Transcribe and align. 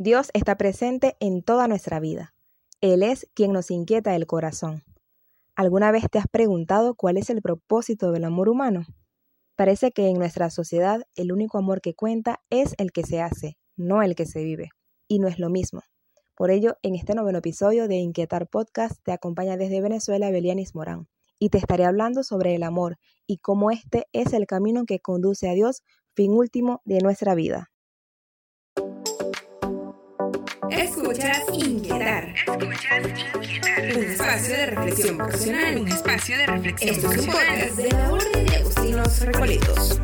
Dios 0.00 0.30
está 0.32 0.56
presente 0.56 1.16
en 1.18 1.42
toda 1.42 1.66
nuestra 1.66 1.98
vida. 1.98 2.32
Él 2.80 3.02
es 3.02 3.28
quien 3.34 3.52
nos 3.52 3.72
inquieta 3.72 4.14
el 4.14 4.28
corazón. 4.28 4.84
¿Alguna 5.56 5.90
vez 5.90 6.04
te 6.08 6.20
has 6.20 6.28
preguntado 6.28 6.94
cuál 6.94 7.16
es 7.16 7.30
el 7.30 7.42
propósito 7.42 8.12
del 8.12 8.22
amor 8.22 8.48
humano? 8.48 8.86
Parece 9.56 9.90
que 9.90 10.06
en 10.06 10.16
nuestra 10.16 10.50
sociedad 10.50 11.02
el 11.16 11.32
único 11.32 11.58
amor 11.58 11.80
que 11.80 11.94
cuenta 11.94 12.40
es 12.48 12.76
el 12.78 12.92
que 12.92 13.02
se 13.02 13.20
hace, 13.20 13.58
no 13.76 14.00
el 14.04 14.14
que 14.14 14.24
se 14.24 14.44
vive. 14.44 14.70
Y 15.08 15.18
no 15.18 15.26
es 15.26 15.40
lo 15.40 15.50
mismo. 15.50 15.82
Por 16.36 16.52
ello, 16.52 16.76
en 16.82 16.94
este 16.94 17.16
noveno 17.16 17.38
episodio 17.38 17.88
de 17.88 17.96
Inquietar 17.96 18.46
Podcast 18.46 19.02
te 19.02 19.10
acompaña 19.10 19.56
desde 19.56 19.80
Venezuela 19.80 20.30
Belianis 20.30 20.76
Morán 20.76 21.08
y 21.40 21.48
te 21.48 21.58
estaré 21.58 21.84
hablando 21.84 22.22
sobre 22.22 22.54
el 22.54 22.62
amor 22.62 22.98
y 23.26 23.38
cómo 23.38 23.72
este 23.72 24.06
es 24.12 24.32
el 24.32 24.46
camino 24.46 24.84
que 24.86 25.00
conduce 25.00 25.50
a 25.50 25.54
Dios, 25.54 25.82
fin 26.14 26.34
último 26.34 26.82
de 26.84 27.00
nuestra 27.00 27.34
vida. 27.34 27.72
Escuchas 30.70 31.42
Inquietar. 31.52 32.34
Escuchas 32.34 33.06
Inquietar. 33.34 33.96
Un 33.96 34.04
espacio 34.04 34.56
de 34.56 34.66
reflexión 34.66 35.16
profesional. 35.16 35.78
Un 35.78 35.88
espacio 35.88 36.36
de 36.36 36.46
reflexión 36.46 36.94
Esto 36.94 37.12
es 37.12 37.18
un 37.18 37.26
podcast 37.26 37.76
de 37.76 37.90
la 37.90 38.12
Orden 38.12 38.46
de 38.46 38.56
Agustinos 38.56 39.20
Recoletos. 39.20 40.00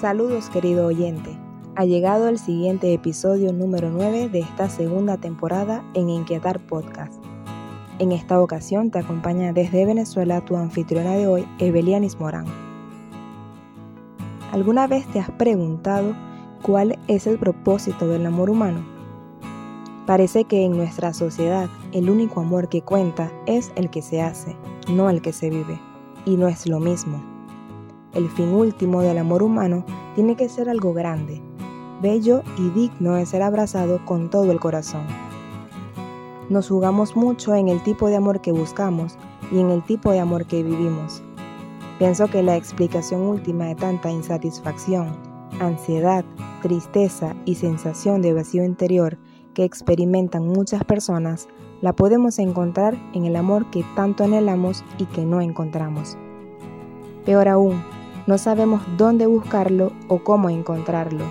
Saludos 0.00 0.48
querido 0.50 0.86
oyente. 0.86 1.36
Ha 1.74 1.84
llegado 1.84 2.28
el 2.28 2.38
siguiente 2.38 2.92
episodio 2.92 3.52
número 3.52 3.90
9 3.90 4.28
de 4.28 4.40
esta 4.40 4.68
segunda 4.68 5.16
temporada 5.16 5.84
en 5.94 6.08
Inquietar 6.08 6.64
Podcast. 6.66 7.27
En 7.98 8.12
esta 8.12 8.40
ocasión 8.40 8.92
te 8.92 9.00
acompaña 9.00 9.52
desde 9.52 9.84
Venezuela 9.84 10.40
tu 10.40 10.56
anfitriona 10.56 11.14
de 11.14 11.26
hoy, 11.26 11.48
Evelianis 11.58 12.20
Morán. 12.20 12.44
¿Alguna 14.52 14.86
vez 14.86 15.04
te 15.08 15.18
has 15.18 15.32
preguntado 15.32 16.14
cuál 16.62 16.96
es 17.08 17.26
el 17.26 17.40
propósito 17.40 18.06
del 18.06 18.24
amor 18.24 18.50
humano? 18.50 18.86
Parece 20.06 20.44
que 20.44 20.64
en 20.64 20.76
nuestra 20.76 21.12
sociedad 21.12 21.68
el 21.90 22.08
único 22.08 22.40
amor 22.40 22.68
que 22.68 22.82
cuenta 22.82 23.32
es 23.46 23.72
el 23.74 23.90
que 23.90 24.00
se 24.00 24.22
hace, 24.22 24.56
no 24.88 25.10
el 25.10 25.20
que 25.20 25.32
se 25.32 25.50
vive. 25.50 25.80
Y 26.24 26.36
no 26.36 26.46
es 26.46 26.68
lo 26.68 26.78
mismo. 26.78 27.20
El 28.14 28.28
fin 28.28 28.54
último 28.54 29.02
del 29.02 29.18
amor 29.18 29.42
humano 29.42 29.84
tiene 30.14 30.36
que 30.36 30.48
ser 30.48 30.68
algo 30.68 30.94
grande, 30.94 31.42
bello 32.00 32.42
y 32.58 32.70
digno 32.70 33.14
de 33.14 33.26
ser 33.26 33.42
abrazado 33.42 34.04
con 34.06 34.30
todo 34.30 34.52
el 34.52 34.60
corazón. 34.60 35.27
Nos 36.48 36.68
jugamos 36.68 37.14
mucho 37.14 37.54
en 37.54 37.68
el 37.68 37.82
tipo 37.82 38.08
de 38.08 38.16
amor 38.16 38.40
que 38.40 38.52
buscamos 38.52 39.18
y 39.52 39.58
en 39.58 39.70
el 39.70 39.82
tipo 39.84 40.12
de 40.12 40.20
amor 40.20 40.46
que 40.46 40.62
vivimos. 40.62 41.22
Pienso 41.98 42.28
que 42.28 42.42
la 42.42 42.56
explicación 42.56 43.22
última 43.22 43.66
de 43.66 43.74
tanta 43.74 44.10
insatisfacción, 44.10 45.14
ansiedad, 45.60 46.24
tristeza 46.62 47.36
y 47.44 47.56
sensación 47.56 48.22
de 48.22 48.32
vacío 48.32 48.64
interior 48.64 49.18
que 49.52 49.64
experimentan 49.64 50.46
muchas 50.46 50.84
personas 50.84 51.48
la 51.82 51.92
podemos 51.92 52.38
encontrar 52.38 52.96
en 53.12 53.26
el 53.26 53.36
amor 53.36 53.70
que 53.70 53.84
tanto 53.94 54.24
anhelamos 54.24 54.84
y 54.96 55.04
que 55.04 55.24
no 55.24 55.40
encontramos. 55.40 56.16
Peor 57.26 57.48
aún, 57.48 57.84
no 58.26 58.38
sabemos 58.38 58.80
dónde 58.96 59.26
buscarlo 59.26 59.92
o 60.08 60.24
cómo 60.24 60.48
encontrarlo. 60.48 61.24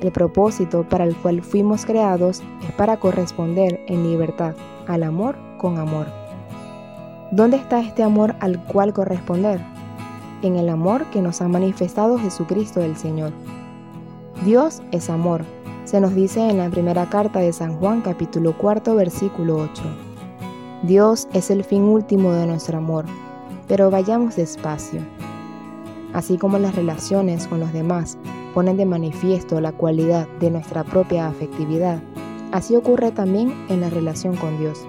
El 0.00 0.12
propósito 0.12 0.84
para 0.88 1.04
el 1.04 1.14
cual 1.14 1.42
fuimos 1.42 1.84
creados 1.84 2.42
es 2.66 2.72
para 2.72 2.98
corresponder 2.98 3.84
en 3.86 4.02
libertad 4.02 4.54
al 4.86 5.02
amor 5.02 5.36
con 5.58 5.78
amor. 5.78 6.06
¿Dónde 7.32 7.58
está 7.58 7.80
este 7.80 8.02
amor 8.02 8.34
al 8.40 8.64
cual 8.64 8.94
corresponder? 8.94 9.60
En 10.42 10.56
el 10.56 10.70
amor 10.70 11.04
que 11.12 11.20
nos 11.20 11.42
ha 11.42 11.48
manifestado 11.48 12.18
Jesucristo 12.18 12.80
el 12.80 12.96
Señor. 12.96 13.32
Dios 14.44 14.80
es 14.90 15.10
amor, 15.10 15.44
se 15.84 16.00
nos 16.00 16.14
dice 16.14 16.48
en 16.48 16.56
la 16.56 16.70
primera 16.70 17.06
carta 17.10 17.40
de 17.40 17.52
San 17.52 17.76
Juan 17.76 18.00
capítulo 18.00 18.56
4 18.56 18.94
versículo 18.94 19.56
8. 19.58 19.82
Dios 20.84 21.28
es 21.34 21.50
el 21.50 21.62
fin 21.62 21.82
último 21.82 22.32
de 22.32 22.46
nuestro 22.46 22.78
amor, 22.78 23.04
pero 23.68 23.90
vayamos 23.90 24.36
despacio. 24.36 25.02
Así 26.14 26.38
como 26.38 26.58
las 26.58 26.74
relaciones 26.74 27.46
con 27.46 27.60
los 27.60 27.72
demás 27.74 28.16
ponen 28.54 28.76
de 28.76 28.86
manifiesto 28.86 29.60
la 29.60 29.72
cualidad 29.72 30.28
de 30.40 30.50
nuestra 30.50 30.84
propia 30.84 31.28
afectividad, 31.28 32.00
así 32.52 32.76
ocurre 32.76 33.12
también 33.12 33.52
en 33.68 33.80
la 33.80 33.90
relación 33.90 34.36
con 34.36 34.58
Dios. 34.58 34.86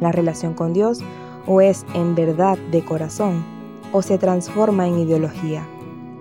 La 0.00 0.12
relación 0.12 0.54
con 0.54 0.72
Dios 0.72 1.00
o 1.46 1.60
es 1.60 1.84
en 1.94 2.14
verdad 2.14 2.58
de 2.70 2.84
corazón 2.84 3.44
o 3.92 4.02
se 4.02 4.18
transforma 4.18 4.86
en 4.86 4.98
ideología, 4.98 5.66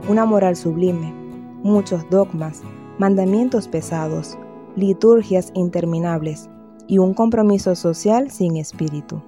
una 0.07 0.25
moral 0.25 0.56
sublime, 0.56 1.13
muchos 1.63 2.07
dogmas, 2.09 2.62
mandamientos 3.00 3.68
pesados, 3.68 4.38
liturgias 4.75 5.51
interminables 5.56 6.50
y 6.88 7.00
un 7.00 7.13
compromiso 7.13 7.75
social 7.75 8.29
sin 8.29 8.57
espíritu. 8.57 9.22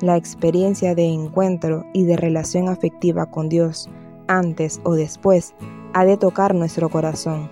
La 0.00 0.16
experiencia 0.16 0.94
de 0.94 1.06
encuentro 1.06 1.84
y 1.92 2.04
de 2.04 2.16
relación 2.16 2.68
afectiva 2.68 3.26
con 3.26 3.48
Dios 3.48 3.88
antes 4.28 4.80
o 4.84 4.94
después 4.94 5.54
ha 5.98 6.04
de 6.04 6.16
tocar 6.16 6.54
nuestro 6.54 6.90
corazón, 6.90 7.50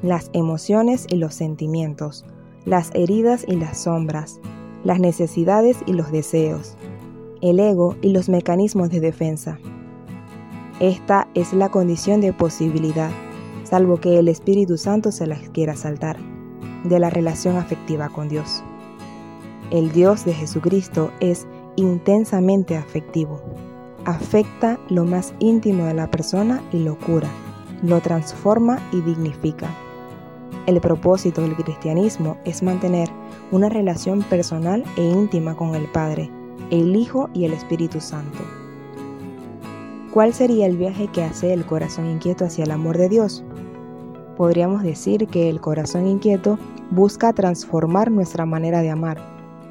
las 0.00 0.30
emociones 0.32 1.06
y 1.06 1.16
los 1.16 1.34
sentimientos, 1.34 2.24
las 2.64 2.90
heridas 2.94 3.44
y 3.46 3.56
las 3.56 3.76
sombras, 3.76 4.40
las 4.84 5.00
necesidades 5.00 5.76
y 5.84 5.92
los 5.92 6.10
deseos, 6.10 6.78
el 7.42 7.60
ego 7.60 7.94
y 8.00 8.08
los 8.14 8.30
mecanismos 8.30 8.88
de 8.88 9.00
defensa. 9.00 9.58
Esta 10.80 11.28
es 11.34 11.52
la 11.52 11.68
condición 11.68 12.22
de 12.22 12.32
posibilidad, 12.32 13.10
salvo 13.64 14.00
que 14.00 14.18
el 14.18 14.28
Espíritu 14.28 14.78
Santo 14.78 15.12
se 15.12 15.26
las 15.26 15.50
quiera 15.50 15.76
saltar, 15.76 16.16
de 16.84 16.98
la 16.98 17.10
relación 17.10 17.58
afectiva 17.58 18.08
con 18.08 18.30
Dios. 18.30 18.64
El 19.70 19.92
Dios 19.92 20.24
de 20.24 20.32
Jesucristo 20.32 21.10
es 21.20 21.46
intensamente 21.76 22.78
afectivo. 22.78 23.42
Afecta 24.06 24.80
lo 24.88 25.04
más 25.04 25.34
íntimo 25.38 25.84
de 25.84 25.92
la 25.92 26.10
persona 26.10 26.62
y 26.72 26.78
lo 26.78 26.98
cura 26.98 27.28
lo 27.84 28.00
transforma 28.00 28.78
y 28.92 29.00
dignifica. 29.02 29.68
El 30.66 30.80
propósito 30.80 31.42
del 31.42 31.54
cristianismo 31.54 32.38
es 32.44 32.62
mantener 32.62 33.08
una 33.50 33.68
relación 33.68 34.22
personal 34.22 34.82
e 34.96 35.02
íntima 35.02 35.54
con 35.54 35.74
el 35.74 35.86
Padre, 35.88 36.30
el 36.70 36.96
Hijo 36.96 37.28
y 37.34 37.44
el 37.44 37.52
Espíritu 37.52 38.00
Santo. 38.00 38.38
¿Cuál 40.12 40.32
sería 40.32 40.66
el 40.66 40.76
viaje 40.76 41.08
que 41.08 41.24
hace 41.24 41.52
el 41.52 41.66
corazón 41.66 42.06
inquieto 42.06 42.46
hacia 42.46 42.64
el 42.64 42.70
amor 42.70 42.96
de 42.96 43.08
Dios? 43.08 43.44
Podríamos 44.36 44.82
decir 44.82 45.26
que 45.26 45.50
el 45.50 45.60
corazón 45.60 46.06
inquieto 46.06 46.58
busca 46.90 47.32
transformar 47.32 48.10
nuestra 48.10 48.46
manera 48.46 48.80
de 48.80 48.90
amar 48.90 49.18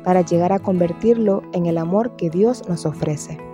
para 0.03 0.21
llegar 0.21 0.51
a 0.51 0.59
convertirlo 0.59 1.41
en 1.53 1.65
el 1.65 1.77
amor 1.77 2.15
que 2.15 2.29
Dios 2.29 2.67
nos 2.67 2.85
ofrece. 2.85 3.52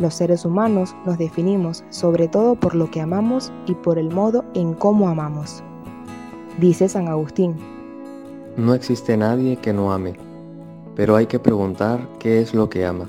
Los 0.00 0.14
seres 0.14 0.44
humanos 0.44 0.94
nos 1.06 1.18
definimos 1.18 1.84
sobre 1.88 2.26
todo 2.26 2.56
por 2.56 2.74
lo 2.74 2.90
que 2.90 3.00
amamos 3.00 3.52
y 3.66 3.74
por 3.74 3.98
el 3.98 4.10
modo 4.12 4.44
en 4.54 4.74
cómo 4.74 5.08
amamos. 5.08 5.62
Dice 6.58 6.88
San 6.88 7.08
Agustín. 7.08 7.54
No 8.56 8.74
existe 8.74 9.16
nadie 9.16 9.56
que 9.56 9.72
no 9.72 9.92
ame, 9.92 10.14
pero 10.96 11.14
hay 11.14 11.26
que 11.26 11.38
preguntar 11.38 12.08
qué 12.18 12.40
es 12.40 12.54
lo 12.54 12.68
que 12.68 12.84
ama. 12.84 13.08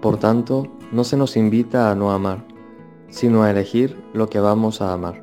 Por 0.00 0.18
tanto, 0.18 0.66
no 0.90 1.04
se 1.04 1.16
nos 1.16 1.36
invita 1.36 1.90
a 1.90 1.94
no 1.94 2.10
amar, 2.10 2.44
sino 3.08 3.42
a 3.42 3.50
elegir 3.50 3.96
lo 4.12 4.28
que 4.28 4.40
vamos 4.40 4.80
a 4.80 4.92
amar. 4.92 5.22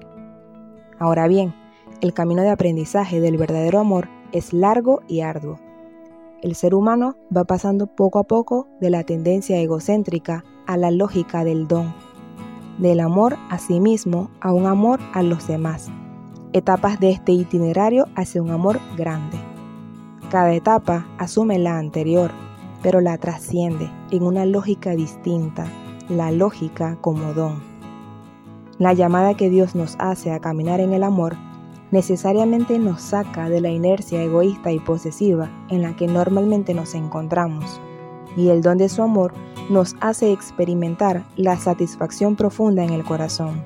Ahora 0.98 1.28
bien, 1.28 1.54
el 2.00 2.14
camino 2.14 2.42
de 2.42 2.50
aprendizaje 2.50 3.20
del 3.20 3.38
verdadero 3.38 3.80
amor 3.80 4.08
es 4.32 4.54
largo 4.54 5.02
y 5.08 5.22
arduo 5.22 5.60
el 6.42 6.56
ser 6.56 6.74
humano 6.74 7.16
va 7.36 7.44
pasando 7.44 7.88
poco 7.88 8.20
a 8.20 8.24
poco 8.24 8.68
de 8.80 8.90
la 8.90 9.04
tendencia 9.04 9.58
egocéntrica 9.58 10.44
a 10.66 10.78
la 10.78 10.92
lógica 10.92 11.44
del 11.44 11.68
don, 11.68 11.94
del 12.80 13.00
amor 13.00 13.38
a 13.50 13.60
sí 13.60 13.80
mismo 13.80 14.32
a 14.42 14.52
un 14.52 14.66
amor 14.66 15.00
a 15.14 15.22
los 15.22 15.48
demás, 15.48 15.90
etapas 16.54 17.00
de 17.00 17.12
este 17.12 17.32
itinerario 17.32 18.08
hacia 18.16 18.42
un 18.42 18.50
amor 18.50 18.80
grande. 18.98 19.38
Cada 20.30 20.54
etapa 20.54 21.06
asume 21.18 21.60
la 21.60 21.78
anterior, 21.78 22.32
pero 22.82 23.02
la 23.02 23.18
trasciende 23.18 23.92
en 24.12 24.24
una 24.24 24.46
lógica 24.46 24.92
distinta, 24.92 25.68
la 26.10 26.32
lógica 26.32 26.98
como 27.02 27.34
don. 27.34 27.62
La 28.80 28.94
llamada 28.94 29.36
que 29.36 29.50
Dios 29.50 29.76
nos 29.76 29.96
hace 30.00 30.32
a 30.32 30.40
caminar 30.40 30.80
en 30.80 30.94
el 30.94 31.04
amor 31.04 31.36
necesariamente 31.92 32.80
nos 32.80 33.02
saca 33.02 33.50
de 33.50 33.62
la 33.62 33.70
inercia 33.70 34.24
egoísta 34.24 34.72
y 34.72 34.80
posesiva 34.80 35.50
en 35.70 35.82
la 35.82 35.96
que 35.96 36.08
normalmente 36.08 36.74
nos 36.74 36.96
encontramos, 36.96 37.80
y 38.36 38.50
el 38.50 38.62
don 38.62 38.78
de 38.78 38.90
su 38.90 39.04
amor 39.04 39.34
nos 39.70 39.96
hace 40.00 40.32
experimentar 40.32 41.26
la 41.36 41.58
satisfacción 41.58 42.36
profunda 42.36 42.84
en 42.84 42.92
el 42.92 43.04
corazón. 43.04 43.64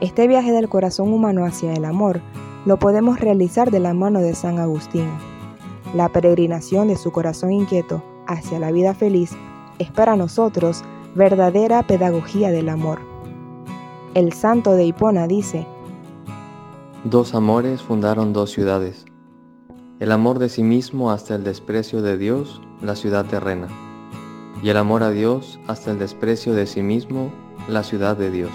Este 0.00 0.26
viaje 0.28 0.52
del 0.52 0.68
corazón 0.68 1.12
humano 1.12 1.44
hacia 1.44 1.74
el 1.74 1.84
amor 1.84 2.20
lo 2.64 2.78
podemos 2.78 3.20
realizar 3.20 3.70
de 3.70 3.80
la 3.80 3.92
mano 3.92 4.20
de 4.20 4.34
San 4.34 4.58
Agustín. 4.58 5.08
La 5.94 6.08
peregrinación 6.08 6.88
de 6.88 6.96
su 6.96 7.10
corazón 7.10 7.52
inquieto 7.52 8.02
hacia 8.26 8.58
la 8.58 8.70
vida 8.70 8.94
feliz 8.94 9.32
es 9.78 9.90
para 9.90 10.16
nosotros 10.16 10.84
verdadera 11.14 11.82
pedagogía 11.82 12.50
del 12.50 12.68
amor. 12.68 13.00
El 14.14 14.32
santo 14.32 14.72
de 14.72 14.84
Hipona 14.84 15.26
dice, 15.26 15.66
Dos 17.04 17.34
amores 17.34 17.80
fundaron 17.80 18.34
dos 18.34 18.50
ciudades, 18.50 19.06
el 20.00 20.12
amor 20.12 20.38
de 20.38 20.50
sí 20.50 20.62
mismo 20.62 21.10
hasta 21.10 21.34
el 21.34 21.44
desprecio 21.44 22.02
de 22.02 22.18
Dios, 22.18 22.60
la 22.82 22.94
ciudad 22.94 23.24
terrena, 23.24 23.68
y 24.62 24.68
el 24.68 24.76
amor 24.76 25.02
a 25.02 25.10
Dios 25.10 25.58
hasta 25.66 25.92
el 25.92 25.98
desprecio 25.98 26.52
de 26.52 26.66
sí 26.66 26.82
mismo, 26.82 27.32
la 27.68 27.84
ciudad 27.84 28.18
de 28.18 28.30
Dios. 28.30 28.50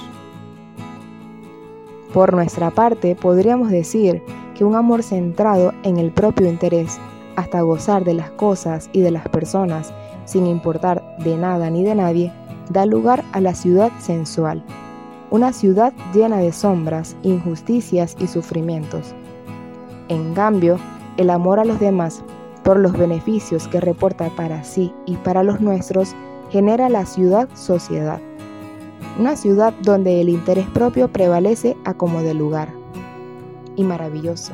Por 2.13 2.35
nuestra 2.35 2.69
parte, 2.69 3.15
podríamos 3.15 3.71
decir 3.71 4.21
que 4.53 4.63
un 4.63 4.75
amor 4.75 5.01
centrado 5.01 5.73
en 5.81 5.97
el 5.97 6.11
propio 6.11 6.47
interés, 6.47 6.99
hasta 7.37 7.61
gozar 7.61 8.03
de 8.03 8.13
las 8.13 8.29
cosas 8.29 8.91
y 8.93 9.01
de 9.01 9.09
las 9.09 9.27
personas, 9.27 9.91
sin 10.25 10.45
importar 10.45 11.17
de 11.17 11.35
nada 11.35 11.71
ni 11.71 11.83
de 11.83 11.95
nadie, 11.95 12.31
da 12.69 12.85
lugar 12.85 13.23
a 13.31 13.41
la 13.41 13.55
ciudad 13.55 13.91
sensual, 13.97 14.63
una 15.35 15.51
ciudad 15.51 15.91
llena 16.13 16.37
de 16.37 16.53
sombras, 16.53 17.17
injusticias 17.21 18.15
y 18.21 18.27
sufrimientos. 18.27 19.13
En 20.07 20.33
cambio, 20.33 20.79
el 21.17 21.29
amor 21.29 21.59
a 21.59 21.65
los 21.65 21.77
demás, 21.77 22.23
por 22.63 22.79
los 22.79 22.93
beneficios 22.93 23.67
que 23.67 23.81
reporta 23.81 24.29
para 24.37 24.63
sí 24.63 24.93
y 25.05 25.17
para 25.17 25.43
los 25.43 25.59
nuestros, 25.59 26.15
genera 26.51 26.87
la 26.87 27.05
ciudad 27.05 27.49
sociedad, 27.53 28.21
una 29.19 29.35
ciudad 29.35 29.73
donde 29.81 30.21
el 30.21 30.29
interés 30.29 30.67
propio 30.69 31.09
prevalece 31.09 31.75
a 31.83 31.93
como 31.93 32.21
de 32.21 32.33
lugar. 32.33 32.69
Y 33.75 33.83
maravilloso, 33.83 34.53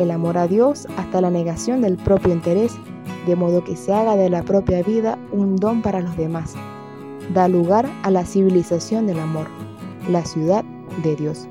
el 0.00 0.10
amor 0.10 0.38
a 0.38 0.48
Dios 0.48 0.88
hasta 0.96 1.20
la 1.20 1.30
negación 1.30 1.82
del 1.82 1.98
propio 1.98 2.32
interés, 2.32 2.74
de 3.28 3.36
modo 3.36 3.62
que 3.62 3.76
se 3.76 3.94
haga 3.94 4.16
de 4.16 4.28
la 4.28 4.42
propia 4.42 4.82
vida 4.82 5.20
un 5.30 5.54
don 5.54 5.82
para 5.82 6.00
los 6.00 6.16
demás. 6.16 6.54
Da 7.32 7.46
lugar 7.46 7.88
a 8.02 8.10
la 8.10 8.24
civilización 8.24 9.06
del 9.06 9.20
amor, 9.20 9.46
la 10.08 10.24
ciudad 10.24 10.64
de 11.02 11.16
Dios. 11.16 11.48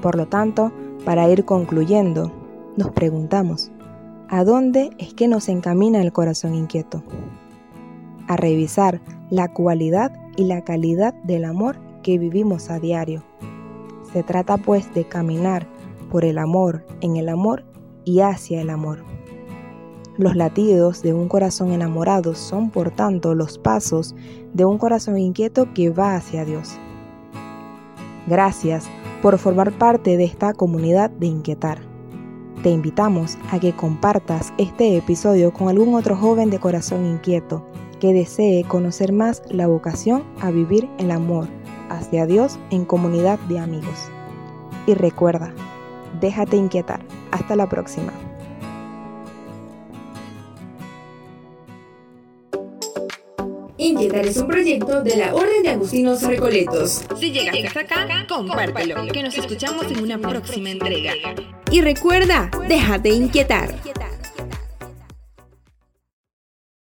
Por 0.00 0.16
lo 0.16 0.26
tanto, 0.26 0.72
para 1.04 1.28
ir 1.30 1.44
concluyendo, 1.44 2.32
nos 2.76 2.90
preguntamos, 2.90 3.70
¿a 4.28 4.44
dónde 4.44 4.90
es 4.98 5.14
que 5.14 5.28
nos 5.28 5.48
encamina 5.48 6.00
el 6.00 6.12
corazón 6.12 6.54
inquieto? 6.54 7.02
A 8.28 8.36
revisar 8.36 9.00
la 9.30 9.52
cualidad 9.52 10.12
y 10.36 10.44
la 10.44 10.62
calidad 10.62 11.14
del 11.24 11.44
amor 11.44 11.76
que 12.02 12.18
vivimos 12.18 12.70
a 12.70 12.78
diario. 12.78 13.22
Se 14.12 14.22
trata 14.22 14.56
pues 14.58 14.92
de 14.94 15.04
caminar 15.04 15.66
por 16.10 16.24
el 16.24 16.38
amor, 16.38 16.84
en 17.00 17.16
el 17.16 17.28
amor 17.28 17.64
y 18.04 18.20
hacia 18.20 18.60
el 18.60 18.70
amor. 18.70 19.04
Los 20.18 20.36
latidos 20.36 21.02
de 21.02 21.14
un 21.14 21.26
corazón 21.28 21.72
enamorado 21.72 22.34
son 22.34 22.68
por 22.68 22.90
tanto 22.90 23.34
los 23.34 23.56
pasos 23.56 24.14
de 24.52 24.66
un 24.66 24.76
corazón 24.76 25.16
inquieto 25.16 25.72
que 25.72 25.88
va 25.88 26.16
hacia 26.16 26.44
Dios. 26.44 26.76
Gracias 28.26 28.84
por 29.22 29.38
formar 29.38 29.72
parte 29.72 30.18
de 30.18 30.24
esta 30.24 30.52
comunidad 30.52 31.10
de 31.10 31.26
inquietar. 31.26 31.78
Te 32.62 32.70
invitamos 32.70 33.38
a 33.50 33.58
que 33.58 33.72
compartas 33.74 34.52
este 34.58 34.96
episodio 34.98 35.52
con 35.52 35.68
algún 35.68 35.94
otro 35.94 36.14
joven 36.14 36.50
de 36.50 36.60
corazón 36.60 37.06
inquieto 37.06 37.66
que 37.98 38.12
desee 38.12 38.64
conocer 38.64 39.12
más 39.12 39.42
la 39.48 39.66
vocación 39.66 40.24
a 40.40 40.50
vivir 40.50 40.90
el 40.98 41.10
amor 41.10 41.48
hacia 41.88 42.26
Dios 42.26 42.58
en 42.70 42.84
comunidad 42.84 43.38
de 43.48 43.58
amigos. 43.58 44.10
Y 44.86 44.94
recuerda, 44.94 45.54
déjate 46.20 46.56
inquietar. 46.56 47.00
Hasta 47.30 47.56
la 47.56 47.68
próxima. 47.68 48.12
Inquietar 53.82 54.24
es 54.26 54.36
un 54.36 54.46
proyecto 54.46 55.02
de 55.02 55.16
la 55.16 55.34
Orden 55.34 55.64
de 55.64 55.70
Agustinos 55.70 56.22
Recoletos. 56.22 57.02
Si 57.18 57.32
llegaste 57.32 57.66
hasta 57.66 57.80
acá, 57.80 58.26
compártelo, 58.28 59.08
que 59.08 59.24
nos 59.24 59.36
escuchamos 59.36 59.90
en 59.90 60.00
una 60.00 60.18
próxima 60.18 60.70
entrega. 60.70 61.14
Y 61.68 61.80
recuerda, 61.80 62.48
déjate 62.68 63.08
inquietar. 63.08 63.74